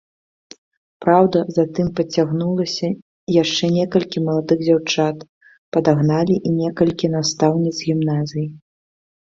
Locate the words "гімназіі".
7.93-8.47